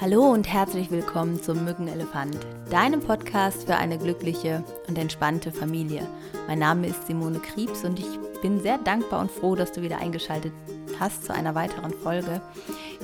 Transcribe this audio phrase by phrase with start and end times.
[0.00, 2.38] Hallo und herzlich willkommen zum Mückenelefant,
[2.70, 6.06] deinem Podcast für eine glückliche und entspannte Familie.
[6.46, 8.06] Mein Name ist Simone Kriebs und ich
[8.40, 10.52] bin sehr dankbar und froh, dass du wieder eingeschaltet
[11.00, 12.40] hast zu einer weiteren Folge,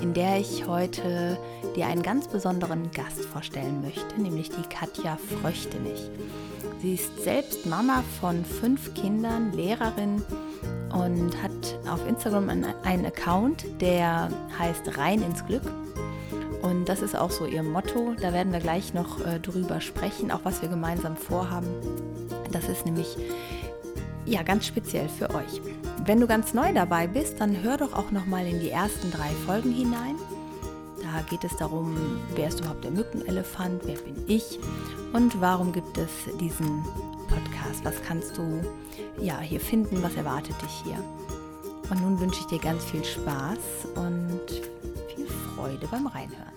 [0.01, 1.37] in der ich heute
[1.75, 6.09] dir einen ganz besonderen Gast vorstellen möchte, nämlich die Katja Fröchtenich.
[6.81, 10.23] Sie ist selbst Mama von fünf Kindern, Lehrerin
[10.93, 12.51] und hat auf Instagram
[12.85, 14.31] einen Account, der
[14.61, 15.65] heißt Rein ins Glück.
[16.65, 18.15] Und das ist auch so ihr Motto.
[18.19, 21.69] Da werden wir gleich noch äh, drüber sprechen, auch was wir gemeinsam vorhaben.
[22.53, 23.19] Das ist nämlich
[24.25, 25.61] ja ganz speziell für euch.
[26.07, 29.11] Wenn du ganz neu dabei bist, dann hör doch auch noch mal in die ersten
[29.11, 30.15] drei Folgen hinein.
[31.03, 31.99] Da geht es darum,
[32.35, 34.59] wer ist überhaupt der Mückenelefant, wer bin ich
[35.13, 36.11] und warum gibt es
[36.41, 36.83] diesen
[37.29, 37.85] Podcast?
[37.85, 38.63] Was kannst du
[39.21, 40.03] ja hier finden?
[40.03, 40.97] Was erwartet dich hier?
[41.91, 43.59] Und nun wünsche ich dir ganz viel Spaß
[43.97, 44.74] und
[45.65, 46.53] Freude beim Reinhören.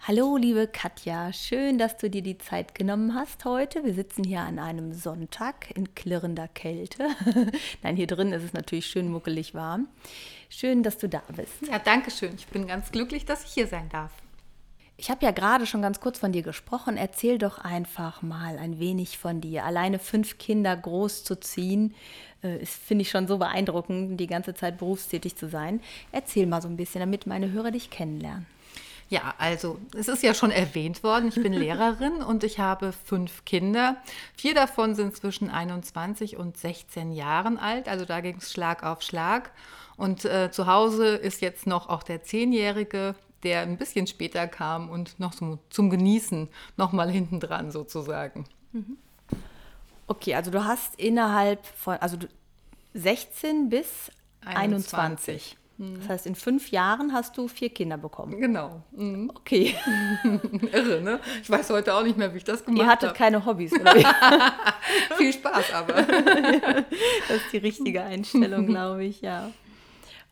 [0.00, 3.84] Hallo, liebe Katja, schön, dass du dir die Zeit genommen hast heute.
[3.84, 7.08] Wir sitzen hier an einem Sonntag in klirrender Kälte.
[7.82, 9.88] Nein, hier drin ist es natürlich schön muckelig warm.
[10.48, 11.60] Schön, dass du da bist.
[11.70, 12.32] Ja, danke schön.
[12.36, 14.12] Ich bin ganz glücklich, dass ich hier sein darf.
[14.96, 16.96] Ich habe ja gerade schon ganz kurz von dir gesprochen.
[16.96, 19.66] Erzähl doch einfach mal ein wenig von dir.
[19.66, 21.22] Alleine fünf Kinder groß
[22.42, 25.80] äh, finde ich schon so beeindruckend, die ganze Zeit berufstätig zu sein.
[26.12, 28.46] Erzähl mal so ein bisschen, damit meine Hörer dich kennenlernen.
[29.08, 33.44] Ja, also es ist ja schon erwähnt worden, ich bin Lehrerin und ich habe fünf
[33.44, 33.96] Kinder.
[34.36, 39.02] Vier davon sind zwischen 21 und 16 Jahren alt, also da ging es Schlag auf
[39.02, 39.52] Schlag.
[39.96, 44.90] Und äh, zu Hause ist jetzt noch auch der Zehnjährige, der ein bisschen später kam
[44.90, 48.44] und noch zum, zum Genießen nochmal hinten dran sozusagen.
[48.72, 48.98] Mhm.
[50.06, 52.16] Okay, also du hast innerhalb von, also
[52.94, 54.10] 16 bis
[54.44, 54.94] 21.
[54.94, 55.56] 21.
[55.78, 55.98] Mhm.
[56.00, 58.40] Das heißt, in fünf Jahren hast du vier Kinder bekommen.
[58.40, 58.82] Genau.
[58.92, 59.30] Mhm.
[59.34, 59.74] Okay.
[60.72, 61.20] Irre, ne?
[61.42, 62.88] Ich weiß heute auch nicht mehr, wie ich das gemacht habe.
[62.88, 63.16] Ihr hattet hab.
[63.16, 63.94] keine Hobbys, oder?
[65.18, 65.92] Viel Spaß aber.
[67.28, 69.50] das ist die richtige Einstellung, glaube ich, ja.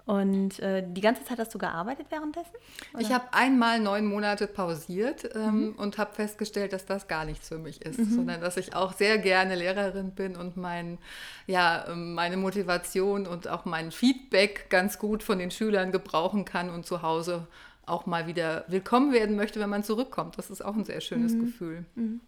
[0.07, 2.53] Und äh, die ganze Zeit hast du gearbeitet währenddessen?
[2.93, 3.01] Oder?
[3.01, 5.73] Ich habe einmal neun Monate pausiert ähm, mhm.
[5.77, 8.15] und habe festgestellt, dass das gar nichts für mich ist, mhm.
[8.15, 10.99] sondern dass ich auch sehr gerne Lehrerin bin und mein,
[11.47, 16.69] ja, ähm, meine Motivation und auch mein Feedback ganz gut von den Schülern gebrauchen kann
[16.69, 17.47] und zu Hause
[17.87, 20.37] auch mal wieder willkommen werden möchte, wenn man zurückkommt.
[20.37, 21.47] Das ist auch ein sehr schönes mhm.
[21.47, 21.85] Gefühl.
[21.95, 22.21] Mhm.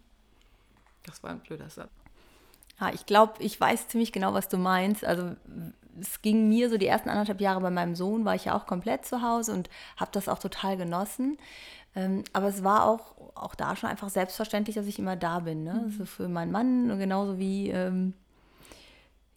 [1.05, 1.91] Das war ein blöder Satz.
[2.79, 5.03] Ja, ich glaube, ich weiß ziemlich genau, was du meinst.
[5.03, 5.35] Also
[5.99, 8.67] es ging mir so die ersten anderthalb Jahre bei meinem Sohn, war ich ja auch
[8.67, 11.37] komplett zu Hause und habe das auch total genossen.
[11.95, 15.63] Ähm, aber es war auch, auch da schon einfach selbstverständlich, dass ich immer da bin.
[15.63, 15.73] Ne?
[15.73, 15.83] Mhm.
[15.85, 18.13] Also für meinen Mann genauso wie, ähm,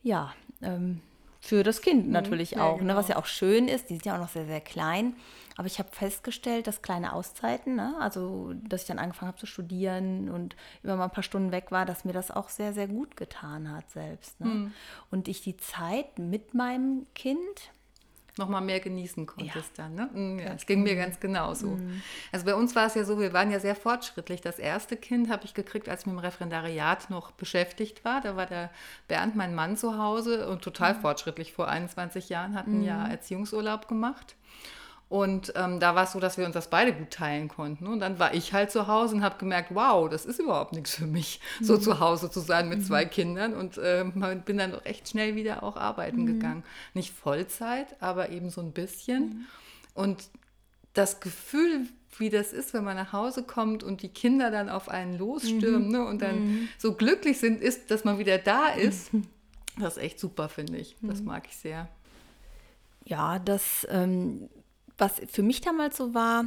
[0.03, 1.01] ja, ähm,
[1.41, 2.93] für das Kind mhm, natürlich mhm, auch, genau.
[2.93, 2.99] ne?
[2.99, 3.89] was ja auch schön ist.
[3.89, 5.15] Die sind ja auch noch sehr, sehr klein.
[5.57, 7.95] Aber ich habe festgestellt, dass kleine Auszeiten, ne?
[7.99, 11.71] also dass ich dann angefangen habe zu studieren und immer mal ein paar Stunden weg
[11.71, 14.41] war, dass mir das auch sehr, sehr gut getan hat selbst.
[14.41, 14.47] Ne?
[14.47, 14.73] Mhm.
[15.11, 17.71] Und ich die Zeit mit meinem Kind
[18.41, 19.85] nochmal mehr genießen konntest ja.
[19.85, 19.95] dann.
[19.95, 20.11] Ne?
[20.13, 21.69] Mhm, ja, das ging mir ganz genauso.
[21.69, 22.03] Mhm.
[22.33, 24.41] Also bei uns war es ja so, wir waren ja sehr fortschrittlich.
[24.41, 28.21] Das erste Kind habe ich gekriegt, als ich mit dem Referendariat noch beschäftigt war.
[28.21, 28.71] Da war der
[29.07, 31.01] Bernd, mein Mann, zu Hause und total mhm.
[31.01, 31.53] fortschrittlich.
[31.53, 32.85] Vor 21 Jahren hatten mhm.
[32.85, 34.35] ja Erziehungsurlaub gemacht.
[35.11, 37.89] Und ähm, da war es so, dass wir uns das beide gut teilen konnten.
[37.89, 40.95] Und dann war ich halt zu Hause und habe gemerkt, wow, das ist überhaupt nichts
[40.95, 41.65] für mich, mhm.
[41.65, 42.85] so zu Hause zu sein mit mhm.
[42.85, 43.55] zwei Kindern.
[43.55, 44.05] Und äh,
[44.45, 46.27] bin dann recht schnell wieder auch arbeiten mhm.
[46.27, 46.63] gegangen.
[46.95, 49.23] Nicht Vollzeit, aber eben so ein bisschen.
[49.25, 49.47] Mhm.
[49.95, 50.29] Und
[50.95, 51.89] das Gefühl,
[52.19, 55.87] wie das ist, wenn man nach Hause kommt und die Kinder dann auf einen losstürmen
[55.87, 55.93] mhm.
[55.93, 56.69] ne, und dann mhm.
[56.79, 59.11] so glücklich sind, ist, dass man wieder da ist.
[59.79, 60.97] Das ist echt super, finde ich.
[61.01, 61.89] Das mag ich sehr.
[63.05, 64.51] Ja, das ähm,
[65.01, 66.45] was für mich damals so war,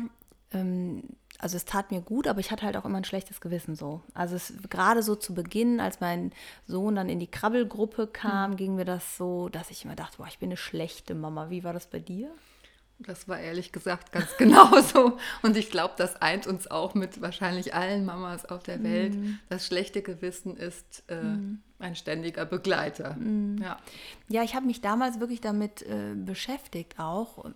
[0.51, 1.03] ähm,
[1.39, 4.01] also es tat mir gut, aber ich hatte halt auch immer ein schlechtes Gewissen so.
[4.13, 6.31] Also es gerade so zu Beginn, als mein
[6.67, 8.55] Sohn dann in die Krabbelgruppe kam, mhm.
[8.55, 11.49] ging mir das so, dass ich immer dachte, boah, ich bin eine schlechte Mama.
[11.49, 12.33] Wie war das bei dir?
[12.99, 15.17] Das war ehrlich gesagt ganz genauso.
[15.41, 19.15] Und ich glaube, das eint uns auch mit wahrscheinlich allen Mamas auf der Welt.
[19.15, 19.39] Mm.
[19.49, 21.61] Das schlechte Gewissen ist äh, mm.
[21.79, 23.15] ein ständiger Begleiter.
[23.15, 23.57] Mm.
[23.61, 23.77] Ja.
[24.29, 27.51] ja, ich habe mich damals wirklich damit äh, beschäftigt auch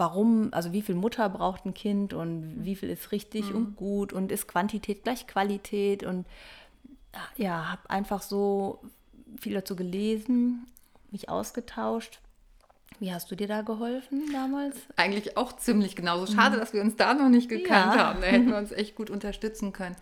[0.00, 3.56] warum, also wie viel Mutter braucht ein Kind und wie viel ist richtig mhm.
[3.56, 6.26] und gut und ist Quantität gleich Qualität und
[7.36, 8.80] ja, habe einfach so
[9.38, 10.66] viel dazu gelesen,
[11.10, 12.20] mich ausgetauscht.
[12.98, 14.76] Wie hast du dir da geholfen damals?
[14.96, 16.32] Eigentlich auch ziemlich genauso.
[16.32, 16.60] Schade, mhm.
[16.60, 18.06] dass wir uns da noch nicht gekannt ja.
[18.06, 18.20] haben.
[18.22, 19.96] Da hätten wir uns echt gut unterstützen können.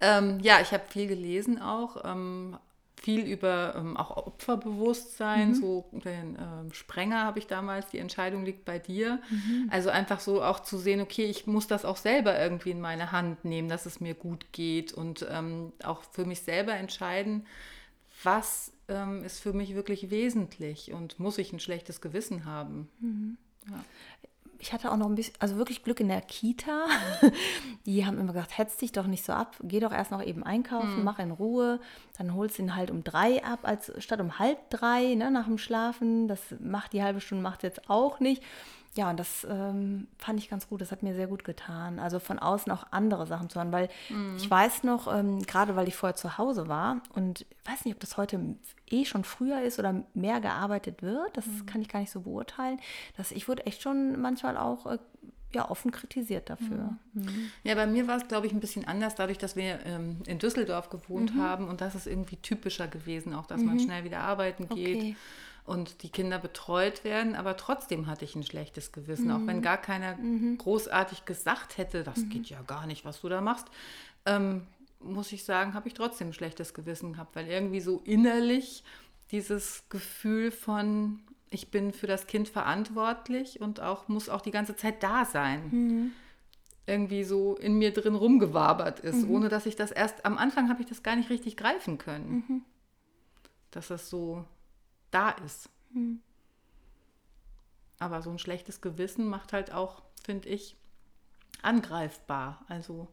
[0.00, 2.04] Ähm, ja, ich habe viel gelesen auch.
[2.04, 2.56] Ähm,
[3.02, 5.54] viel über ähm, auch Opferbewusstsein, mhm.
[5.54, 9.20] so den ähm, Sprenger habe ich damals, die Entscheidung liegt bei dir.
[9.28, 9.68] Mhm.
[9.70, 13.10] Also einfach so auch zu sehen, okay, ich muss das auch selber irgendwie in meine
[13.10, 17.46] Hand nehmen, dass es mir gut geht und ähm, auch für mich selber entscheiden,
[18.22, 22.88] was ähm, ist für mich wirklich wesentlich und muss ich ein schlechtes Gewissen haben.
[23.00, 23.36] Mhm.
[23.68, 23.84] Ja
[24.62, 26.86] ich hatte auch noch ein bisschen, also wirklich Glück in der Kita.
[27.86, 30.44] Die haben immer gesagt, hetz dich doch nicht so ab, geh doch erst noch eben
[30.44, 31.04] einkaufen, mhm.
[31.04, 31.80] mach in Ruhe.
[32.16, 35.46] Dann holst du ihn halt um drei ab, als statt um halb drei, ne, nach
[35.46, 36.28] dem Schlafen.
[36.28, 38.40] Das macht die halbe Stunde, macht jetzt auch nicht.
[38.94, 40.82] Ja, und das ähm, fand ich ganz gut.
[40.82, 41.98] Das hat mir sehr gut getan.
[41.98, 44.36] Also von außen auch andere Sachen zu hören, weil mhm.
[44.36, 48.00] ich weiß noch, ähm, gerade weil ich vorher zu Hause war und weiß nicht, ob
[48.00, 48.56] das heute
[48.90, 51.34] eh schon früher ist oder mehr gearbeitet wird.
[51.36, 51.64] Das mhm.
[51.64, 52.80] kann ich gar nicht so beurteilen.
[53.16, 54.98] Dass ich wurde echt schon manchmal auch äh,
[55.54, 56.96] ja, offen kritisiert dafür.
[57.14, 57.22] Mhm.
[57.22, 57.50] mhm.
[57.64, 60.38] Ja, bei mir war es, glaube ich, ein bisschen anders, dadurch, dass wir ähm, in
[60.38, 61.40] Düsseldorf gewohnt mhm.
[61.40, 63.80] haben und das ist irgendwie typischer gewesen, auch dass man mhm.
[63.80, 64.96] schnell wieder arbeiten geht.
[64.96, 65.16] Okay
[65.64, 69.30] und die Kinder betreut werden, aber trotzdem hatte ich ein schlechtes Gewissen, mhm.
[69.30, 69.62] auch wenn mhm.
[69.62, 70.58] gar keiner mhm.
[70.58, 72.30] großartig gesagt hätte, das mhm.
[72.30, 73.66] geht ja gar nicht, was du da machst.
[74.26, 74.66] Ähm,
[75.00, 78.84] muss ich sagen, habe ich trotzdem ein schlechtes Gewissen gehabt, weil irgendwie so innerlich
[79.30, 81.20] dieses Gefühl von,
[81.50, 85.68] ich bin für das Kind verantwortlich und auch muss auch die ganze Zeit da sein.
[85.70, 86.12] Mhm.
[86.86, 89.30] Irgendwie so in mir drin rumgewabert ist, mhm.
[89.30, 92.44] ohne dass ich das erst am Anfang habe ich das gar nicht richtig greifen können.
[92.48, 92.62] Mhm.
[93.70, 94.44] Dass das so
[95.12, 95.68] da ist.
[95.92, 96.20] Hm.
[97.98, 100.76] Aber so ein schlechtes Gewissen macht halt auch, finde ich,
[101.62, 102.64] angreifbar.
[102.68, 103.08] Also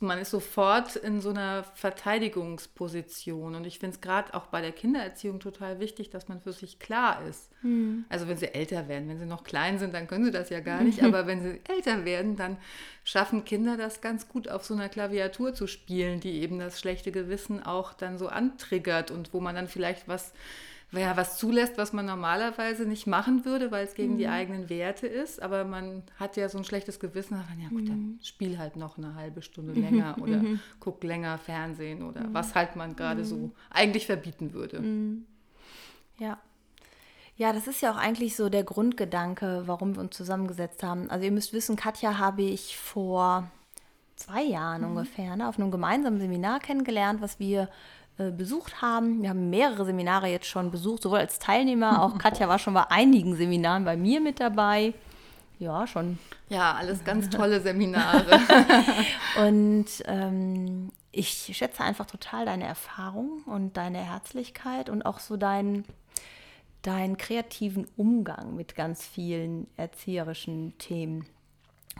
[0.00, 3.54] man ist sofort in so einer Verteidigungsposition.
[3.54, 6.78] Und ich finde es gerade auch bei der Kindererziehung total wichtig, dass man für sich
[6.78, 7.50] klar ist.
[7.62, 8.04] Mhm.
[8.08, 10.60] Also wenn sie älter werden, wenn sie noch klein sind, dann können sie das ja
[10.60, 11.02] gar nicht.
[11.04, 12.58] Aber wenn sie älter werden, dann
[13.02, 17.10] schaffen Kinder das ganz gut auf so einer Klaviatur zu spielen, die eben das schlechte
[17.10, 20.32] Gewissen auch dann so antriggert und wo man dann vielleicht was
[20.92, 24.18] ja, was zulässt, was man normalerweise nicht machen würde, weil es gegen mhm.
[24.18, 25.40] die eigenen Werte ist.
[25.40, 28.18] Aber man hat ja so ein schlechtes Gewissen, dann, ja gut, dann mhm.
[28.22, 30.60] spiel halt noch eine halbe Stunde länger oder mhm.
[30.80, 32.34] guck länger Fernsehen oder mhm.
[32.34, 33.52] was halt man gerade so mhm.
[33.70, 34.80] eigentlich verbieten würde.
[34.80, 35.24] Mhm.
[36.18, 36.38] Ja.
[37.36, 41.10] Ja, das ist ja auch eigentlich so der Grundgedanke, warum wir uns zusammengesetzt haben.
[41.10, 43.50] Also ihr müsst wissen, Katja habe ich vor
[44.16, 47.68] zwei Jahren ungefähr ne, auf einem gemeinsamen Seminar kennengelernt, was wir
[48.30, 49.22] besucht haben.
[49.22, 52.90] Wir haben mehrere Seminare jetzt schon besucht, sowohl als Teilnehmer, auch Katja war schon bei
[52.90, 54.94] einigen Seminaren bei mir mit dabei.
[55.58, 56.18] Ja, schon.
[56.48, 58.40] Ja, alles ganz tolle Seminare.
[59.46, 65.84] und ähm, ich schätze einfach total deine Erfahrung und deine Herzlichkeit und auch so deinen
[66.82, 71.26] deinen kreativen Umgang mit ganz vielen erzieherischen Themen.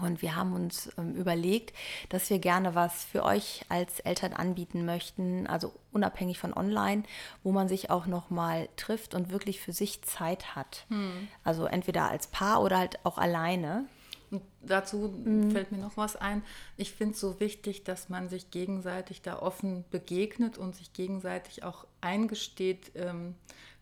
[0.00, 1.76] Und wir haben uns ähm, überlegt,
[2.08, 7.02] dass wir gerne was für euch als Eltern anbieten möchten, also unabhängig von online,
[7.42, 10.86] wo man sich auch nochmal trifft und wirklich für sich Zeit hat.
[10.88, 11.28] Hm.
[11.44, 13.84] Also entweder als Paar oder halt auch alleine.
[14.30, 15.50] Und dazu mhm.
[15.50, 16.42] fällt mir noch was ein.
[16.78, 21.64] Ich finde es so wichtig, dass man sich gegenseitig da offen begegnet und sich gegenseitig
[21.64, 23.34] auch eingesteht, ähm,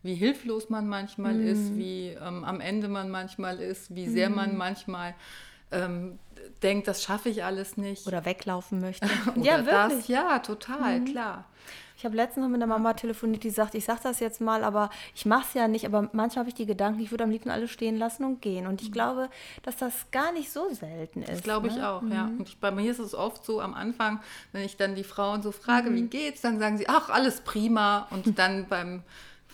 [0.03, 1.47] wie hilflos man manchmal mhm.
[1.47, 4.35] ist, wie ähm, am Ende man manchmal ist, wie sehr mhm.
[4.35, 5.15] man manchmal
[5.71, 6.19] ähm,
[6.63, 8.07] denkt, das schaffe ich alles nicht.
[8.07, 9.07] Oder weglaufen möchte.
[9.35, 9.99] Oder ja, wirklich.
[9.99, 11.05] Das, ja, total, mhm.
[11.05, 11.45] klar.
[11.97, 14.63] Ich habe letztens noch mit der Mama telefoniert, die sagt, ich sage das jetzt mal,
[14.63, 15.85] aber ich mache es ja nicht.
[15.85, 18.65] Aber manchmal habe ich die Gedanken, ich würde am liebsten alles stehen lassen und gehen.
[18.65, 18.93] Und ich mhm.
[18.93, 19.29] glaube,
[19.61, 21.29] dass das gar nicht so selten ist.
[21.29, 21.87] Das glaube ich ne?
[21.87, 22.11] auch, mhm.
[22.11, 22.25] ja.
[22.25, 24.19] Und ich, bei mir ist es oft so am Anfang,
[24.51, 25.95] wenn ich dann die Frauen so frage, mhm.
[25.95, 28.07] wie geht's, dann sagen sie, ach, alles prima.
[28.09, 29.03] Und dann beim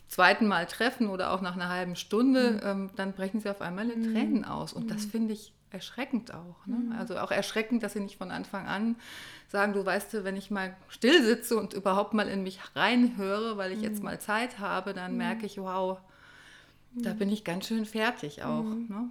[0.08, 2.60] zweiten Mal treffen oder auch nach einer halben Stunde, mhm.
[2.64, 4.14] ähm, dann brechen sie auf einmal in mhm.
[4.14, 4.72] Tränen aus.
[4.72, 5.10] Und das mhm.
[5.10, 6.66] finde ich erschreckend auch.
[6.66, 6.76] Ne?
[6.76, 6.92] Mhm.
[6.94, 8.96] Also auch erschreckend, dass sie nicht von Anfang an
[9.50, 13.58] sagen, du weißt du, wenn ich mal still sitze und überhaupt mal in mich reinhöre,
[13.58, 13.84] weil ich mhm.
[13.84, 15.18] jetzt mal Zeit habe, dann mhm.
[15.18, 16.00] merke ich, wow,
[16.94, 17.18] da mhm.
[17.18, 18.64] bin ich ganz schön fertig auch.
[18.64, 18.88] Mhm.
[18.90, 19.10] Ne?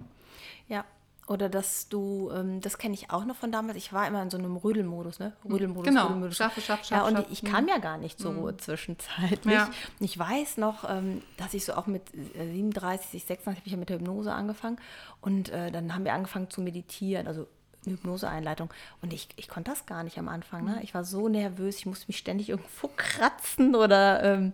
[0.67, 0.85] Ja,
[1.27, 4.29] oder dass du, ähm, das kenne ich auch noch von damals, ich war immer in
[4.29, 5.33] so einem Rödelmodus, ne?
[5.43, 6.05] Rödelmodus, genau.
[6.05, 6.37] Rödelmodus.
[6.37, 7.11] Schaffe, schaffe, schaffe.
[7.11, 7.69] Ja, und ich kam mhm.
[7.69, 9.53] ja gar nicht zur Ruhe zwischenzeitlich.
[9.53, 9.69] Ja.
[9.99, 13.89] Ich weiß noch, ähm, dass ich so auch mit 37, 36 habe ich ja mit
[13.89, 14.77] der Hypnose angefangen
[15.19, 17.47] und äh, dann haben wir angefangen zu meditieren, also
[17.85, 18.69] eine Hypnoseeinleitung.
[19.01, 20.63] Und ich, ich konnte das gar nicht am Anfang.
[20.63, 20.71] Ne?
[20.71, 20.81] Mhm.
[20.81, 24.23] Ich war so nervös, ich musste mich ständig irgendwo kratzen oder.
[24.23, 24.53] Ähm,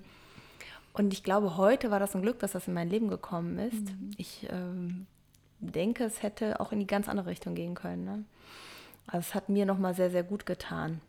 [0.93, 3.81] und ich glaube, heute war das ein Glück, dass das in mein Leben gekommen ist.
[3.81, 4.11] Mhm.
[4.17, 5.07] Ich ähm,
[5.71, 8.05] denke, es hätte auch in die ganz andere Richtung gehen können.
[8.05, 8.23] Ne?
[9.07, 11.01] Also es hat mir nochmal sehr, sehr gut getan.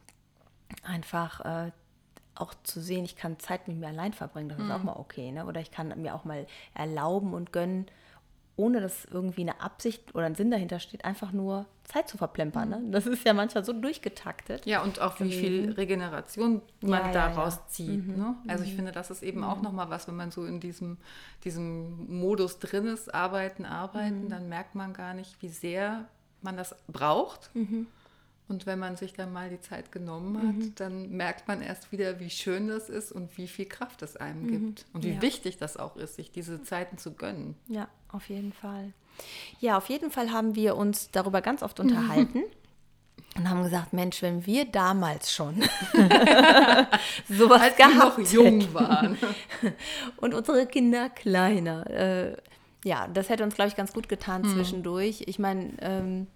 [0.83, 1.71] Einfach äh,
[2.35, 4.87] auch zu sehen, ich kann Zeit mit mir allein verbringen, das ist auch mhm.
[4.87, 5.31] mal okay.
[5.31, 5.47] Ne?
[5.47, 7.87] Oder ich kann mir auch mal erlauben und gönnen,
[8.57, 12.69] ohne dass irgendwie eine Absicht oder ein Sinn dahinter steht, einfach nur Zeit zu verplempern.
[12.69, 12.83] Ne?
[12.91, 14.65] Das ist ja manchmal so durchgetaktet.
[14.65, 17.67] Ja, und auch wie viel Regeneration man ja, daraus ja, ja.
[17.69, 18.07] zieht.
[18.07, 18.17] Mhm.
[18.17, 18.37] Ne?
[18.47, 18.77] Also ich mhm.
[18.77, 19.45] finde, das ist eben mhm.
[19.45, 20.99] auch nochmal was, wenn man so in diesem,
[21.43, 24.29] diesem Modus drin ist, arbeiten, arbeiten, mhm.
[24.29, 26.07] dann merkt man gar nicht, wie sehr
[26.41, 27.51] man das braucht.
[27.55, 27.89] Mhm.
[28.47, 30.75] Und wenn man sich dann mal die Zeit genommen hat, mhm.
[30.75, 34.43] dann merkt man erst wieder, wie schön das ist und wie viel Kraft es einem
[34.43, 34.49] mhm.
[34.49, 34.87] gibt.
[34.93, 35.23] Und wie ja.
[35.23, 37.57] wichtig das auch ist, sich diese Zeiten zu gönnen.
[37.69, 38.93] Ja, auf jeden Fall.
[39.61, 42.43] Ja, auf jeden Fall haben wir uns darüber ganz oft unterhalten.
[43.37, 45.61] Und haben gesagt, Mensch, wenn wir damals schon
[47.29, 49.19] sowas Als gehabt wir noch jung waren
[50.19, 52.37] und unsere Kinder kleiner, äh,
[52.85, 54.55] ja, das hätte uns, glaube ich, ganz gut getan mhm.
[54.55, 55.25] zwischendurch.
[55.27, 56.29] Ich meine, ähm,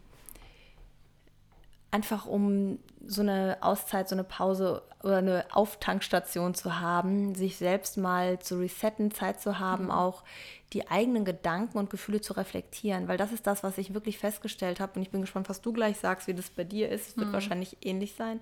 [1.93, 7.97] einfach um so eine Auszeit, so eine Pause oder eine Auftankstation zu haben, sich selbst
[7.97, 9.91] mal zu resetten, Zeit zu haben, mhm.
[9.91, 10.25] auch
[10.73, 14.81] die eigenen Gedanken und Gefühle zu reflektieren, weil das ist das, was ich wirklich festgestellt
[14.81, 17.09] habe und ich bin gespannt, was du gleich sagst, wie das bei dir ist.
[17.09, 17.33] Es wird mhm.
[17.33, 18.41] wahrscheinlich ähnlich sein.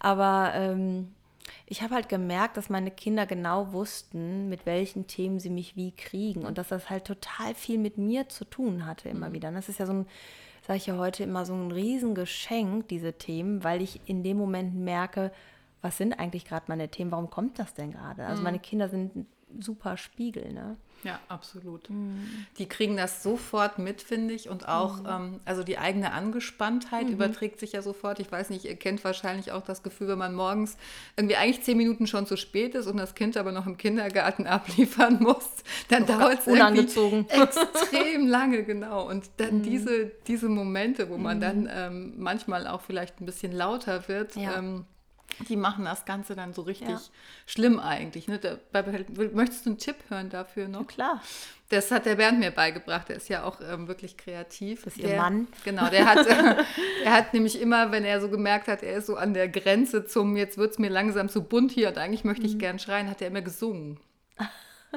[0.00, 1.14] Aber ähm,
[1.66, 5.92] ich habe halt gemerkt, dass meine Kinder genau wussten, mit welchen Themen sie mich wie
[5.92, 9.34] kriegen und dass das halt total viel mit mir zu tun hatte immer mhm.
[9.34, 9.48] wieder.
[9.48, 10.06] Und das ist ja so ein
[10.66, 14.74] sage ich ja heute immer, so ein Riesengeschenk, diese Themen, weil ich in dem Moment
[14.74, 15.30] merke,
[15.84, 18.24] was sind eigentlich gerade meine Themen, warum kommt das denn gerade?
[18.24, 18.44] Also mhm.
[18.44, 19.26] meine Kinder sind
[19.60, 20.76] super Spiegel, ne?
[21.02, 21.90] Ja, absolut.
[21.90, 22.46] Mhm.
[22.56, 24.48] Die kriegen das sofort mit, finde ich.
[24.48, 25.06] Und auch, mhm.
[25.06, 27.12] ähm, also die eigene Angespanntheit mhm.
[27.12, 28.18] überträgt sich ja sofort.
[28.18, 30.78] Ich weiß nicht, ihr kennt wahrscheinlich auch das Gefühl, wenn man morgens
[31.18, 34.46] irgendwie eigentlich zehn Minuten schon zu spät ist und das Kind aber noch im Kindergarten
[34.46, 35.50] abliefern muss,
[35.88, 39.06] dann oh, dauert es unangezogen extrem lange, genau.
[39.06, 39.62] Und dann mhm.
[39.64, 41.70] diese, diese Momente, wo man dann mhm.
[41.70, 44.56] ähm, manchmal auch vielleicht ein bisschen lauter wird, ja.
[44.56, 44.86] ähm,
[45.48, 47.00] die machen das Ganze dann so richtig ja.
[47.46, 48.28] schlimm eigentlich.
[48.28, 48.38] Ne?
[48.38, 48.56] Da,
[49.32, 50.80] möchtest du einen Tipp hören dafür noch?
[50.80, 51.22] Ja, klar.
[51.70, 53.08] Das hat der Bernd mir beigebracht.
[53.08, 54.84] Der ist ja auch ähm, wirklich kreativ.
[54.84, 55.48] Das ist der, ihr Mann.
[55.64, 56.26] Genau, der hat,
[57.04, 60.06] er hat nämlich immer, wenn er so gemerkt hat, er ist so an der Grenze
[60.06, 62.58] zum, jetzt wird es mir langsam zu bunt hier und eigentlich möchte ich mhm.
[62.58, 63.98] gern schreien, hat er immer gesungen.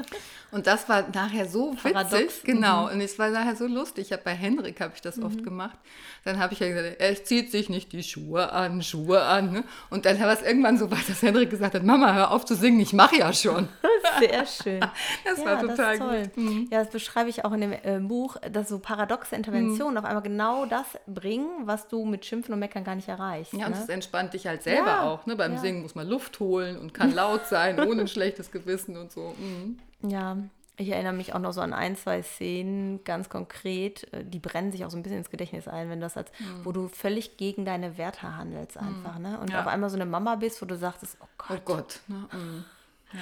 [0.51, 2.13] Und das war nachher so Paradox.
[2.13, 2.85] witzig, genau.
[2.85, 2.93] Mhm.
[2.93, 4.07] Und es war nachher so lustig.
[4.07, 5.25] Ich habe bei Henrik habe ich das mhm.
[5.25, 5.77] oft gemacht.
[6.23, 9.51] Dann habe ich ja gesagt, er zieht sich nicht die Schuhe an, Schuhe an.
[9.51, 9.63] Ne?
[9.89, 12.55] Und dann war es irgendwann so weit, dass Henrik gesagt hat, Mama, hör auf zu
[12.55, 13.67] singen, ich mache ja schon.
[14.19, 14.79] Sehr schön.
[15.25, 16.37] Das ja, war total das gut.
[16.37, 16.67] Mhm.
[16.71, 19.97] Ja, das beschreibe ich auch in dem äh, Buch, dass so paradoxe Interventionen mhm.
[19.97, 23.53] auf einmal genau das bringen, was du mit Schimpfen und Meckern gar nicht erreichst.
[23.53, 25.03] Ja, und es entspannt dich halt selber ja.
[25.03, 25.25] auch.
[25.25, 25.35] Ne?
[25.35, 25.59] Beim ja.
[25.59, 29.35] Singen muss man Luft holen und kann laut sein, ohne ein schlechtes Gewissen und so.
[29.37, 29.79] Mhm.
[30.01, 30.37] Ja,
[30.79, 34.71] ich erinnere mich auch noch so an ein, zwei Szenen ganz konkret, äh, die brennen
[34.71, 36.65] sich auch so ein bisschen ins Gedächtnis ein, wenn das als, mhm.
[36.65, 38.87] wo du völlig gegen deine Werte handelst mhm.
[38.87, 39.39] einfach, ne?
[39.39, 39.61] Und ja.
[39.61, 41.57] auf einmal so eine Mama bist, wo du sagst, oh Gott.
[41.57, 41.99] Oh Gott.
[42.07, 42.27] Ne?
[42.31, 42.65] Mhm.
[43.13, 43.19] Ja.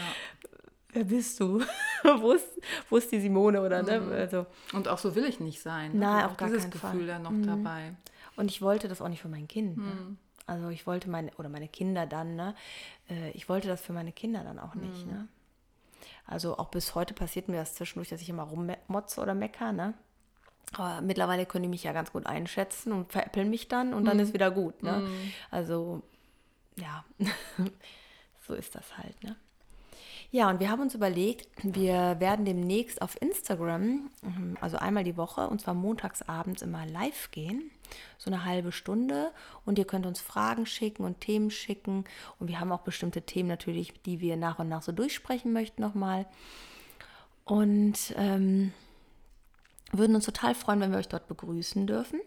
[0.92, 1.62] Wer bist du?
[2.04, 2.48] wo, ist,
[2.90, 4.02] wo ist die Simone oder ne?
[4.02, 4.12] Mhm.
[4.12, 5.92] Also, Und auch so will ich nicht sein.
[5.98, 7.08] Nein, also auf gar dieses keinen Gefühl Fall.
[7.08, 7.48] dann noch mhm.
[7.48, 7.94] dabei.
[8.36, 9.78] Und ich wollte das auch nicht für mein Kind.
[9.78, 10.18] Ne?
[10.46, 12.54] Also ich wollte meine, oder meine Kinder dann, ne?
[13.10, 15.28] Äh, ich wollte das für meine Kinder dann auch nicht, ne?
[16.28, 19.94] Also auch bis heute passiert mir das zwischendurch, dass ich immer rummotze oder mecker, ne?
[20.74, 24.18] Aber mittlerweile können die mich ja ganz gut einschätzen und veräppeln mich dann und dann
[24.18, 24.24] mhm.
[24.24, 25.00] ist wieder gut, ne?
[25.00, 25.32] Mhm.
[25.52, 26.02] Also,
[26.76, 27.06] ja,
[28.48, 29.36] so ist das halt, ne?
[30.32, 35.18] Ja, und wir haben uns überlegt, wir werden demnächst auf Instagram, mhm, also einmal die
[35.18, 37.72] Woche, und zwar montagsabends immer live gehen,
[38.18, 39.32] so eine halbe Stunde.
[39.66, 42.06] Und ihr könnt uns Fragen schicken und Themen schicken.
[42.40, 45.82] Und wir haben auch bestimmte Themen natürlich, die wir nach und nach so durchsprechen möchten
[45.82, 46.26] nochmal.
[47.44, 48.74] Und ähm,
[49.92, 52.20] würden uns total freuen, wenn wir euch dort begrüßen dürfen.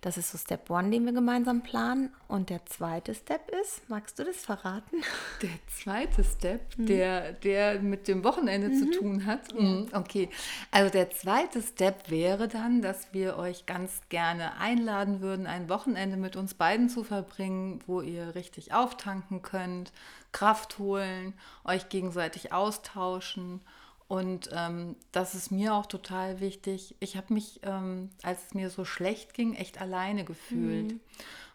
[0.00, 2.10] Das ist so Step One, den wir gemeinsam planen.
[2.28, 5.02] Und der zweite Step ist, magst du das verraten?
[5.42, 6.86] Der zweite Step, mhm.
[6.86, 8.74] der, der mit dem Wochenende mhm.
[8.74, 9.54] zu tun hat.
[9.54, 9.88] Mhm.
[9.92, 10.30] Okay,
[10.70, 16.16] also der zweite Step wäre dann, dass wir euch ganz gerne einladen würden, ein Wochenende
[16.16, 19.92] mit uns beiden zu verbringen, wo ihr richtig auftanken könnt,
[20.32, 21.34] Kraft holen,
[21.64, 23.60] euch gegenseitig austauschen
[24.08, 26.94] und ähm, das ist mir auch total wichtig.
[27.00, 30.92] Ich habe mich, ähm, als es mir so schlecht ging, echt alleine gefühlt.
[30.92, 31.00] Mhm.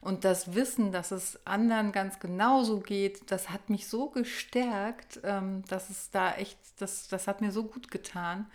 [0.02, 5.64] Und das Wissen, dass es anderen ganz genauso geht, das hat mich so gestärkt, ähm,
[5.70, 8.48] dass es da echt, das, das hat mir so gut getan.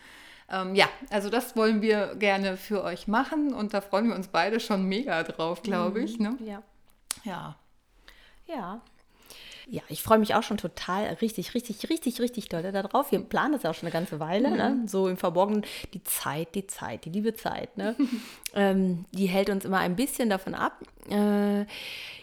[0.51, 4.29] Ähm, ja, also das wollen wir gerne für euch machen und da freuen wir uns
[4.29, 6.19] beide schon mega drauf, glaube ich.
[6.19, 6.25] Mhm.
[6.25, 6.37] Ne?
[6.41, 6.63] Ja.
[7.25, 7.57] Ja.
[8.47, 8.81] Ja,
[9.69, 13.11] ja, ich freue mich auch schon total, richtig, richtig, richtig, richtig doll darauf.
[13.11, 14.71] Wir planen das ja auch schon eine ganze Weile, ne?
[14.71, 14.83] mhm.
[14.83, 14.89] ne?
[14.89, 15.65] so im Verborgenen.
[15.93, 17.97] Die Zeit, die Zeit, die liebe Zeit, ne?
[18.55, 20.81] ähm, die hält uns immer ein bisschen davon ab.
[21.11, 21.67] Äh,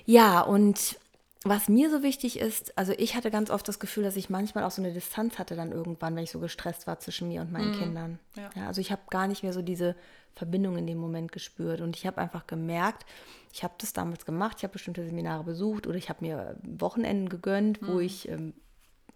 [0.06, 0.98] ja, und
[1.44, 4.64] was mir so wichtig ist, also ich hatte ganz oft das Gefühl, dass ich manchmal
[4.64, 7.52] auch so eine Distanz hatte dann irgendwann, wenn ich so gestresst war zwischen mir und
[7.52, 8.20] meinen mm, Kindern.
[8.36, 8.50] Ja.
[8.56, 9.96] Ja, also ich habe gar nicht mehr so diese
[10.34, 13.06] Verbindung in dem Moment gespürt und ich habe einfach gemerkt,
[13.52, 17.28] ich habe das damals gemacht, ich habe bestimmte Seminare besucht oder ich habe mir Wochenenden
[17.28, 17.88] gegönnt, mm.
[17.88, 18.54] wo ich ähm,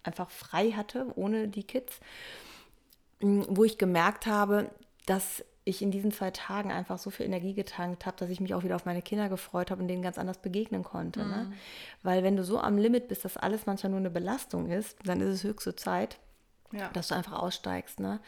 [0.02, 1.98] einfach frei hatte, ohne die Kids,
[3.20, 4.70] wo ich gemerkt habe,
[5.06, 8.54] dass ich in diesen zwei Tagen einfach so viel Energie getankt habe, dass ich mich
[8.54, 11.20] auch wieder auf meine Kinder gefreut habe und denen ganz anders begegnen konnte.
[11.20, 11.24] Ne?
[11.24, 11.50] Mhm.
[11.50, 11.52] Ne?
[12.02, 15.20] Weil wenn du so am Limit bist, dass alles manchmal nur eine Belastung ist, dann
[15.20, 16.18] ist es höchste Zeit,
[16.72, 16.88] ja.
[16.88, 18.20] dass du einfach aussteigst ne?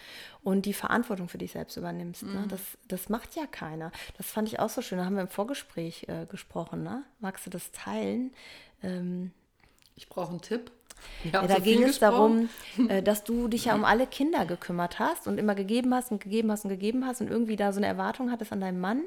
[0.43, 2.23] und die Verantwortung für dich selbst übernimmst.
[2.23, 2.31] Ne?
[2.31, 2.41] Mhm.
[2.41, 2.47] Ne?
[2.49, 3.91] Das, das macht ja keiner.
[4.17, 4.99] Das fand ich auch so schön.
[4.99, 6.83] Da haben wir im Vorgespräch äh, gesprochen.
[6.83, 7.05] Ne?
[7.21, 8.33] Magst du das teilen?
[8.83, 9.33] Ähm,
[9.97, 10.71] ich brauche einen Tipp.
[11.25, 12.49] Ja, da so ging es darum,
[12.89, 16.23] äh, dass du dich ja um alle Kinder gekümmert hast und immer gegeben hast und
[16.23, 19.03] gegeben hast und gegeben hast und irgendwie da so eine Erwartung hattest an deinen Mann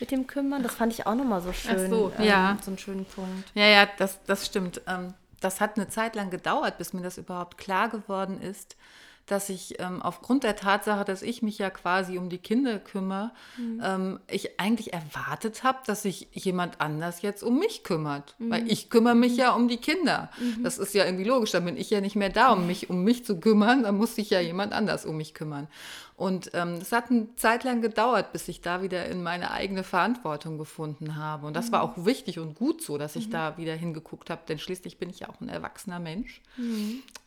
[0.00, 0.62] mit dem Kümmern.
[0.62, 1.76] Das fand ich auch nochmal so schön.
[1.76, 2.58] Ach so, ähm, ja.
[2.62, 3.50] So einen schönen Punkt.
[3.54, 4.80] Ja, ja, das, das stimmt.
[4.86, 8.76] Ähm, das hat eine Zeit lang gedauert, bis mir das überhaupt klar geworden ist,
[9.26, 13.30] dass ich ähm, aufgrund der Tatsache, dass ich mich ja quasi um die Kinder kümmere,
[13.56, 13.80] mhm.
[13.82, 18.34] ähm, ich eigentlich erwartet habe, dass sich jemand anders jetzt um mich kümmert.
[18.38, 18.50] Mhm.
[18.50, 19.38] Weil ich kümmere mich mhm.
[19.38, 20.30] ja um die Kinder.
[20.38, 20.62] Mhm.
[20.62, 21.52] Das ist ja irgendwie logisch.
[21.52, 23.84] Da bin ich ja nicht mehr da, um mich um mich zu kümmern.
[23.84, 25.68] Da muss sich ja jemand anders um mich kümmern.
[26.16, 29.82] Und ähm, es hat eine Zeit lang gedauert, bis ich da wieder in meine eigene
[29.82, 31.46] Verantwortung gefunden habe.
[31.46, 31.92] Und das war mhm.
[31.92, 33.32] auch wichtig und gut so, dass ich mhm.
[33.32, 36.40] da wieder hingeguckt habe, denn schließlich bin ich ja auch ein erwachsener Mensch.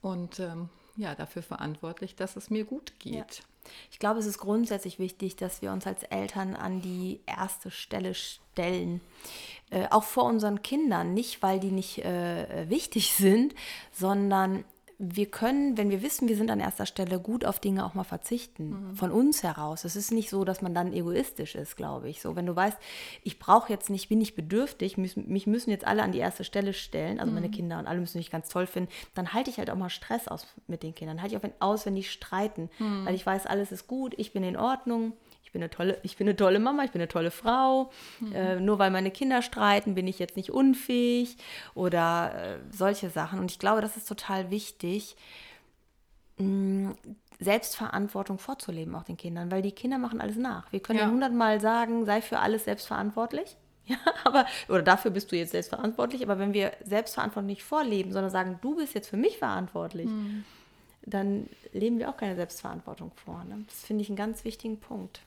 [0.02, 3.14] Und ähm, ja, dafür verantwortlich, dass es mir gut geht.
[3.14, 3.44] Ja.
[3.92, 8.14] Ich glaube, es ist grundsätzlich wichtig, dass wir uns als Eltern an die erste Stelle
[8.14, 9.02] stellen.
[9.70, 13.54] Äh, auch vor unseren Kindern, nicht weil die nicht äh, wichtig sind,
[13.92, 14.66] sondern
[15.00, 18.04] wir können, wenn wir wissen, wir sind an erster Stelle, gut auf Dinge auch mal
[18.04, 18.70] verzichten.
[18.90, 18.96] Mhm.
[18.96, 19.86] Von uns heraus.
[19.86, 22.20] Es ist nicht so, dass man dann egoistisch ist, glaube ich.
[22.20, 22.78] So, wenn du weißt,
[23.24, 26.44] ich brauche jetzt nicht, bin nicht bedürftig, mich, mich, müssen jetzt alle an die erste
[26.44, 27.36] Stelle stellen, also mhm.
[27.36, 29.92] meine Kinder und alle müssen mich ganz toll finden, dann halte ich halt auch mal
[29.92, 31.22] Stress aus mit den Kindern.
[31.22, 33.06] Halte ich auch aus, wenn die streiten, mhm.
[33.06, 35.14] weil ich weiß, alles ist gut, ich bin in Ordnung
[35.58, 37.92] bin eine tolle, ich bin eine tolle Mama, ich bin eine tolle Frau.
[38.20, 38.34] Mhm.
[38.34, 41.38] Äh, nur weil meine Kinder streiten, bin ich jetzt nicht unfähig
[41.74, 43.40] oder äh, solche Sachen.
[43.40, 45.16] Und ich glaube, das ist total wichtig,
[46.38, 46.94] mh,
[47.40, 50.72] Selbstverantwortung vorzuleben, auch den Kindern, weil die Kinder machen alles nach.
[50.72, 53.58] Wir können ja hundertmal sagen, sei für alles selbstverantwortlich.
[53.90, 53.96] Ja,
[54.26, 58.60] aber, oder dafür bist du jetzt selbstverantwortlich, aber wenn wir Selbstverantwortung nicht vorleben, sondern sagen,
[58.62, 60.44] du bist jetzt für mich verantwortlich, mhm.
[61.04, 63.46] dann leben wir auch keine Selbstverantwortung vor.
[63.46, 63.64] Ne?
[63.66, 65.22] Das finde ich einen ganz wichtigen Punkt.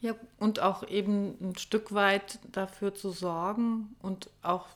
[0.00, 4.66] Ja, und auch eben ein Stück weit dafür zu sorgen und auch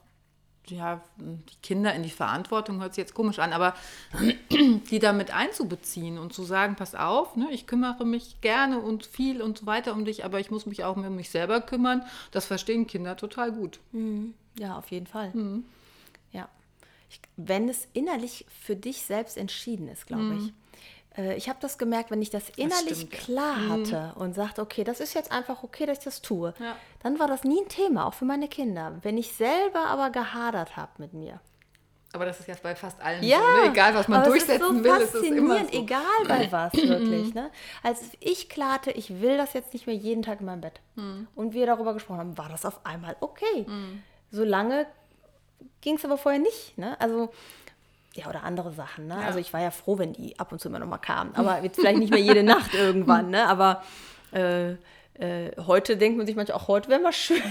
[0.69, 3.75] ja, die Kinder in die Verantwortung, hört sich jetzt komisch an, aber
[4.51, 9.43] die damit einzubeziehen und zu sagen, pass auf, ne, ich kümmere mich gerne und viel
[9.43, 12.47] und so weiter um dich, aber ich muss mich auch um mich selber kümmern, das
[12.47, 13.81] verstehen Kinder total gut.
[13.93, 14.35] Mhm.
[14.59, 15.31] Ja, auf jeden Fall.
[15.35, 15.65] Mhm.
[16.31, 16.49] Ja.
[17.11, 20.39] Ich, wenn es innerlich für dich selbst entschieden ist, glaube mhm.
[20.39, 20.53] ich,
[21.37, 23.77] ich habe das gemerkt, wenn ich das innerlich das klar ja.
[23.77, 23.87] Mhm.
[23.87, 26.77] hatte und sagte, okay, das ist jetzt einfach okay, dass ich das tue, ja.
[27.03, 28.99] dann war das nie ein Thema, auch für meine Kinder.
[29.03, 31.41] Wenn ich selber aber gehadert habe mit mir.
[32.15, 33.71] Aber das ist jetzt bei fast allen ja, so, ne?
[33.71, 35.73] egal was man durchsetzen will, ist es immer so.
[35.73, 37.33] egal bei was wirklich.
[37.33, 37.51] Ne?
[37.83, 41.27] Als ich klarte, ich will das jetzt nicht mehr jeden Tag in meinem Bett mhm.
[41.35, 43.65] und wir darüber gesprochen haben, war das auf einmal okay.
[43.67, 44.03] Mhm.
[44.31, 44.87] Solange
[45.81, 46.77] ging es aber vorher nicht.
[46.77, 47.01] Ne?
[47.01, 47.31] Also
[48.15, 49.07] ja, oder andere Sachen.
[49.07, 49.15] Ne?
[49.15, 49.27] Ja.
[49.27, 51.33] Also ich war ja froh, wenn die ab und zu immer noch mal kamen.
[51.37, 53.31] Aber jetzt vielleicht nicht mehr jede Nacht irgendwann.
[53.31, 53.47] Ne?
[53.49, 53.83] Aber
[54.33, 54.73] äh,
[55.15, 57.43] äh, heute denkt man sich manchmal, auch heute wäre mal schön.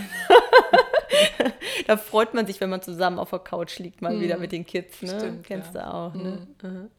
[1.88, 4.22] da freut man sich, wenn man zusammen auf der Couch liegt, mal hm.
[4.22, 5.02] wieder mit den Kids.
[5.02, 5.10] Ne?
[5.10, 5.82] Stimmt, Kennst ja.
[5.82, 6.14] du auch.
[6.14, 6.48] Ne?
[6.62, 6.90] Mhm.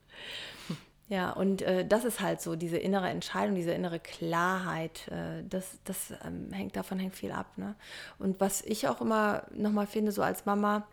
[1.08, 5.78] Ja, und äh, das ist halt so, diese innere Entscheidung, diese innere Klarheit, äh, das,
[5.84, 7.58] das ähm, hängt, davon hängt viel ab.
[7.58, 7.74] Ne?
[8.18, 10.86] Und was ich auch immer nochmal finde, so als Mama,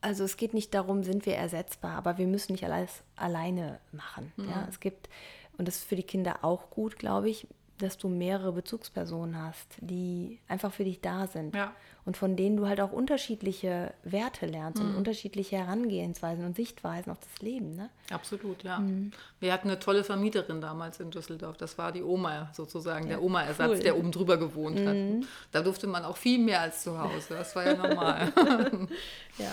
[0.00, 4.32] also es geht nicht darum, sind wir ersetzbar, aber wir müssen nicht alles alleine machen.
[4.36, 4.48] Mhm.
[4.48, 5.08] Ja, es gibt,
[5.58, 7.46] und das ist für die Kinder auch gut, glaube ich,
[7.82, 11.54] dass du mehrere Bezugspersonen hast, die einfach für dich da sind.
[11.54, 11.72] Ja.
[12.06, 14.90] Und von denen du halt auch unterschiedliche Werte lernst mhm.
[14.90, 17.76] und unterschiedliche Herangehensweisen und Sichtweisen auf das Leben.
[17.76, 17.90] Ne?
[18.10, 18.78] Absolut, ja.
[18.78, 19.12] Mhm.
[19.38, 21.56] Wir hatten eine tolle Vermieterin damals in Düsseldorf.
[21.58, 23.78] Das war die Oma sozusagen, ja, der Oma-Ersatz, cool.
[23.80, 24.86] der oben drüber gewohnt mhm.
[25.20, 25.28] hat.
[25.52, 27.34] Da durfte man auch viel mehr als zu Hause.
[27.34, 28.32] Das war ja normal.
[29.38, 29.52] ja.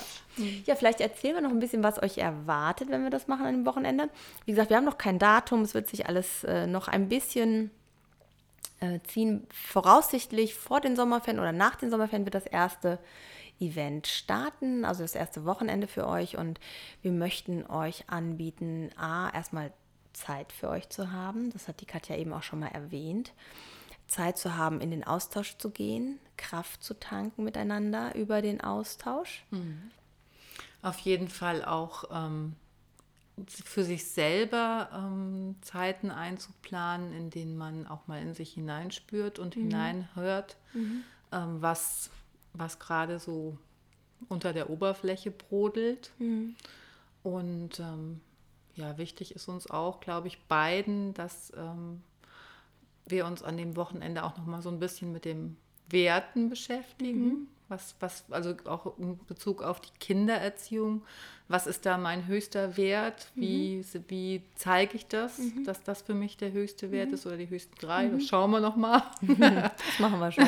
[0.66, 3.54] Ja, vielleicht erzählen wir noch ein bisschen, was euch erwartet, wenn wir das machen an
[3.54, 4.08] dem Wochenende.
[4.44, 5.62] Wie gesagt, wir haben noch kein Datum.
[5.62, 7.70] Es wird sich alles äh, noch ein bisschen
[9.06, 12.98] ziehen voraussichtlich vor den Sommerferien oder nach den Sommerferien wird das erste
[13.60, 16.60] Event starten, also das erste Wochenende für euch und
[17.02, 19.72] wir möchten euch anbieten, a, erstmal
[20.12, 23.32] Zeit für euch zu haben, das hat die Katja eben auch schon mal erwähnt,
[24.06, 29.44] Zeit zu haben, in den Austausch zu gehen, Kraft zu tanken miteinander über den Austausch.
[29.50, 29.90] Mhm.
[30.82, 32.54] Auf jeden Fall auch ähm,
[33.46, 39.56] für sich selber ähm, Zeiten einzuplanen, in denen man auch mal in sich hineinspürt und
[39.56, 39.62] mhm.
[39.62, 41.02] hineinhört, mhm.
[41.30, 42.10] Ähm, was,
[42.54, 43.58] was gerade so
[44.28, 46.12] unter der Oberfläche brodelt.
[46.18, 46.56] Mhm.
[47.22, 48.20] Und ähm,
[48.74, 52.02] ja, wichtig ist uns auch, glaube ich, beiden, dass ähm,
[53.06, 55.56] wir uns an dem Wochenende auch noch mal so ein bisschen mit dem
[55.90, 57.48] Werten beschäftigen.
[57.68, 61.02] Was, was, also auch in Bezug auf die Kindererziehung,
[61.48, 63.30] was ist da mein höchster Wert?
[63.34, 64.04] Wie, mhm.
[64.08, 65.64] wie zeige ich das, mhm.
[65.64, 67.14] dass das für mich der höchste Wert mhm.
[67.14, 68.06] ist oder die höchsten drei?
[68.08, 68.26] Das mhm.
[68.26, 69.02] schauen wir nochmal.
[69.22, 70.46] das machen wir schon.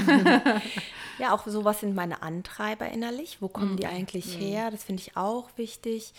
[1.18, 3.38] ja, auch so, was sind meine Antreiber innerlich?
[3.40, 3.92] Wo kommen die mhm.
[3.92, 4.42] eigentlich mhm.
[4.42, 4.70] her?
[4.70, 6.12] Das finde ich auch wichtig.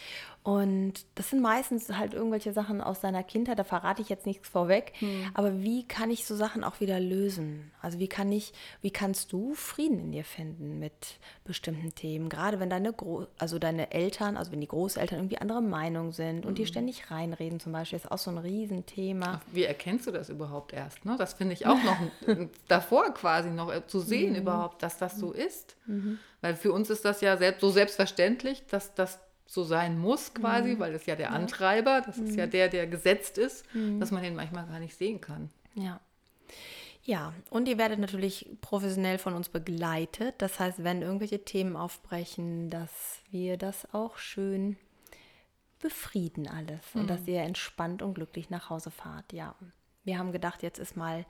[0.44, 4.50] Und das sind meistens halt irgendwelche Sachen aus seiner Kindheit, da verrate ich jetzt nichts
[4.50, 4.94] vorweg.
[4.98, 5.30] Hm.
[5.36, 7.72] Aber wie kann ich so Sachen auch wieder lösen?
[7.80, 8.52] Also wie kann ich,
[8.82, 12.28] wie kannst du Frieden in dir finden mit bestimmten Themen?
[12.28, 16.48] Gerade wenn deine Gro also deine Eltern, also wenn die Großeltern irgendwie andere Meinung sind
[16.48, 16.70] und die hm.
[16.70, 19.42] ständig reinreden zum Beispiel, ist auch so ein Riesenthema.
[19.52, 21.06] Wie erkennst du das überhaupt erst?
[21.06, 21.18] Ne?
[21.20, 21.98] Das finde ich auch noch
[22.68, 24.40] davor quasi noch äh, zu sehen mhm.
[24.40, 25.76] überhaupt, dass das so ist.
[25.86, 26.18] Mhm.
[26.42, 30.76] Weil für uns ist das ja selbst, so selbstverständlich, dass das so sein muss quasi,
[30.76, 30.80] mhm.
[30.80, 32.28] weil das ja der Antreiber, das mhm.
[32.28, 32.52] ist ja mhm.
[32.52, 34.00] der, der gesetzt ist, mhm.
[34.00, 35.50] dass man den manchmal gar nicht sehen kann.
[35.76, 36.00] Ja.
[37.04, 40.36] Ja, und ihr werdet natürlich professionell von uns begleitet.
[40.38, 44.78] Das heißt, wenn irgendwelche Themen aufbrechen, dass wir das auch schön
[45.80, 47.28] befrieden alles und dass mhm.
[47.30, 49.34] ihr entspannt und glücklich nach Hause fahrt.
[49.34, 49.56] Ja,
[50.04, 51.26] wir haben gedacht, jetzt ist mal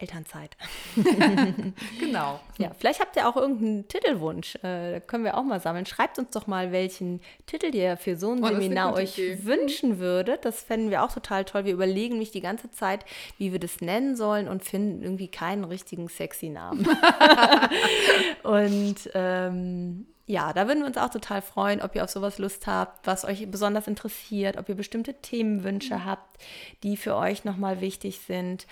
[0.00, 0.56] Elternzeit.
[2.00, 2.40] genau.
[2.58, 4.56] Ja, vielleicht habt ihr auch irgendeinen Titelwunsch.
[4.56, 5.84] Äh, da können wir auch mal sammeln.
[5.84, 9.44] Schreibt uns doch mal, welchen Titel ihr für so ein oh, Seminar euch Idee.
[9.44, 10.44] wünschen würdet.
[10.44, 11.66] Das fänden wir auch total toll.
[11.66, 13.04] Wir überlegen mich die ganze Zeit,
[13.36, 16.88] wie wir das nennen sollen und finden irgendwie keinen richtigen sexy Namen.
[18.42, 22.66] und ähm, ja, da würden wir uns auch total freuen, ob ihr auf sowas Lust
[22.66, 26.04] habt, was euch besonders interessiert, ob ihr bestimmte Themenwünsche mhm.
[26.06, 26.42] habt,
[26.84, 28.66] die für euch nochmal wichtig sind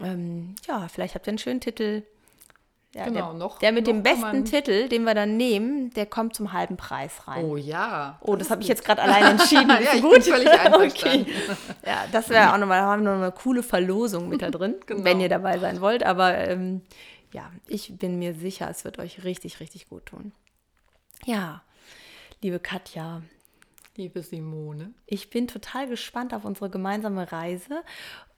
[0.00, 2.02] ähm, ja, vielleicht habt ihr einen schönen Titel.
[2.96, 3.58] Ja, genau, der, noch.
[3.58, 7.28] Der mit noch dem besten Titel, den wir dann nehmen, der kommt zum halben Preis
[7.28, 7.44] rein.
[7.44, 8.18] Oh ja.
[8.22, 9.68] Oh, das, das habe ich jetzt gerade alleine entschieden.
[9.84, 10.12] ja, ich gut.
[10.12, 11.26] bin völlig einverstanden.
[11.26, 11.32] Okay.
[11.84, 14.76] Ja, das wäre auch nochmal, da haben wir noch eine coole Verlosung mit da drin,
[14.86, 15.04] genau.
[15.04, 16.04] wenn ihr dabei sein wollt.
[16.04, 16.80] Aber ähm,
[17.32, 20.32] ja, ich bin mir sicher, es wird euch richtig, richtig gut tun.
[21.26, 21.62] Ja,
[22.40, 23.20] liebe Katja.
[23.96, 24.92] Liebe Simone.
[25.06, 27.82] Ich bin total gespannt auf unsere gemeinsame Reise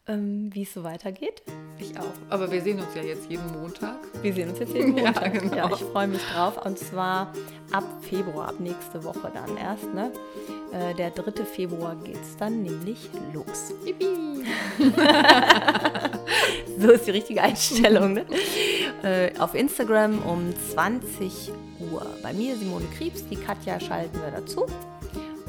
[0.08, 1.42] ähm, wie es so weitergeht.
[1.78, 2.04] Ich auch.
[2.28, 3.96] Aber wir sehen uns ja jetzt jeden Montag.
[4.22, 5.34] Wir sehen uns jetzt jeden Montag.
[5.34, 5.56] ja, genau.
[5.56, 6.64] ja, ich freue mich drauf.
[6.64, 7.32] Und zwar
[7.72, 9.92] ab Februar, ab nächste Woche dann erst.
[9.94, 10.10] Ne?
[10.72, 11.44] Äh, der 3.
[11.44, 13.72] Februar geht es dann nämlich los.
[16.78, 18.14] so ist die richtige Einstellung.
[18.14, 18.26] Ne?
[19.02, 21.52] Äh, auf Instagram um 20
[21.92, 22.06] Uhr.
[22.22, 24.66] Bei mir Simone Kriebs, die Katja schalten wir dazu.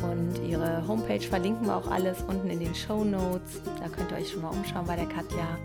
[0.02, 3.62] Und ihre Homepage verlinken wir auch alles unten in den Show Notes.
[3.80, 5.58] Da könnt ihr euch schon mal umschauen bei der Katja.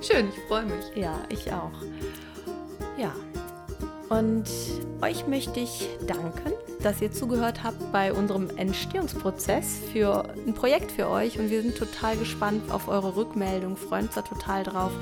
[0.00, 0.96] Schön, ich freue mich.
[0.96, 1.72] Ja, ich auch.
[2.96, 3.12] Ja,
[4.10, 4.44] und
[5.02, 11.08] euch möchte ich danken, dass ihr zugehört habt bei unserem Entstehungsprozess für ein Projekt für
[11.08, 11.38] euch.
[11.38, 14.92] Und wir sind total gespannt auf eure Rückmeldung, freuen uns da total drauf.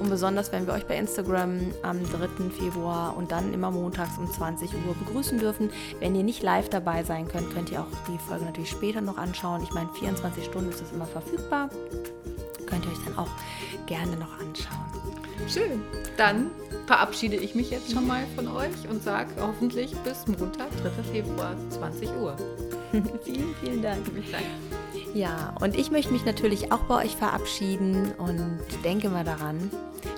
[0.00, 2.50] Und besonders, wenn wir euch bei Instagram am 3.
[2.50, 5.70] Februar und dann immer montags um 20 Uhr begrüßen dürfen.
[6.00, 9.18] Wenn ihr nicht live dabei sein könnt, könnt ihr auch die Folge natürlich später noch
[9.18, 9.62] anschauen.
[9.62, 11.70] Ich meine, 24 Stunden ist das immer verfügbar.
[12.66, 13.30] Könnt ihr euch dann auch
[13.86, 14.85] gerne noch anschauen.
[15.48, 15.82] Schön.
[16.16, 16.50] Dann
[16.86, 20.90] verabschiede ich mich jetzt schon mal von euch und sage hoffentlich bis Montag, 3.
[21.12, 22.36] Februar, 20 Uhr.
[23.24, 23.98] vielen, vielen Dank.
[25.14, 29.70] Ja, und ich möchte mich natürlich auch bei euch verabschieden und denke mal daran,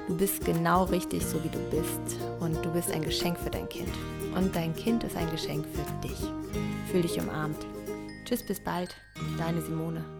[0.07, 2.21] du bist genau richtig, so wie du bist.
[2.41, 3.93] Und du bist ein Geschenk für dein Kind.
[4.35, 6.19] Und dein Kind ist ein Geschenk für dich.
[6.91, 7.59] Fühl dich umarmt.
[8.25, 8.95] Tschüss, bis bald.
[9.39, 10.18] Deine Simone.